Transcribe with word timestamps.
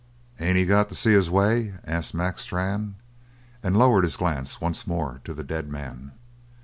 "Ain't 0.39 0.57
he 0.57 0.65
got 0.65 0.89
to 0.89 0.95
see 0.95 1.11
his 1.11 1.29
way?" 1.29 1.75
asked 1.85 2.15
Mac 2.15 2.39
Strann, 2.39 2.95
and 3.61 3.77
lowered 3.77 4.03
his 4.03 4.17
glance 4.17 4.59
once 4.59 4.87
more 4.87 5.21
to 5.25 5.31
the 5.31 5.43
dead 5.43 5.69
man. 5.69 6.13